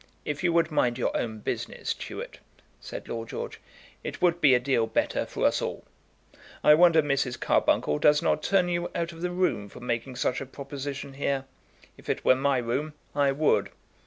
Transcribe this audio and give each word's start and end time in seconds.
"If 0.25 0.43
you 0.43 0.51
would 0.53 0.71
mind 0.71 0.97
your 0.97 1.15
own 1.15 1.41
business, 1.41 1.93
Tewett," 1.93 2.39
said 2.79 3.07
Lord 3.07 3.29
George, 3.29 3.61
"it 4.03 4.19
would 4.19 4.41
be 4.41 4.55
a 4.55 4.59
deal 4.59 4.87
better 4.87 5.27
for 5.27 5.45
us 5.45 5.61
all. 5.61 5.85
I 6.63 6.73
wonder 6.73 7.03
Mrs. 7.03 7.39
Carbuncle 7.39 7.99
does 7.99 8.19
not 8.19 8.41
turn 8.41 8.67
you 8.67 8.89
out 8.95 9.11
of 9.11 9.21
the 9.21 9.29
room 9.29 9.69
for 9.69 9.79
making 9.79 10.15
such 10.15 10.41
a 10.41 10.47
proposition 10.47 11.13
here. 11.13 11.45
If 11.97 12.09
it 12.09 12.25
were 12.25 12.35
my 12.35 12.57
room, 12.57 12.93
I 13.13 13.31
would." 13.31 13.69